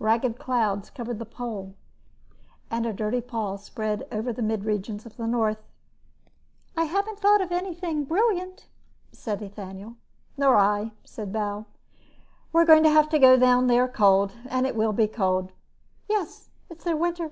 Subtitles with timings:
[0.00, 1.76] Ragged clouds covered the pole,
[2.68, 5.62] and a dirty pall spread over the mid regions of the north.
[6.76, 8.66] "I haven't thought of anything brilliant,"
[9.12, 9.94] said Ethaniel.
[10.36, 11.68] "Nor I," said Bal.
[12.52, 14.32] "We're going to have to go down there cold.
[14.50, 15.52] And it will be cold."
[16.08, 16.48] "Yes.
[16.68, 17.30] It's their winter."